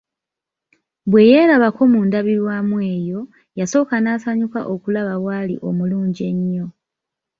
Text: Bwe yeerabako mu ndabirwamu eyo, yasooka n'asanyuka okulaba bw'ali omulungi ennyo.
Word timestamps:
Bwe 1.09 1.21
yeerabako 1.31 1.81
mu 1.91 1.99
ndabirwamu 2.07 2.77
eyo, 2.95 3.19
yasooka 3.59 3.95
n'asanyuka 3.99 4.59
okulaba 4.73 5.13
bw'ali 5.21 5.55
omulungi 5.69 6.21
ennyo. 6.31 6.65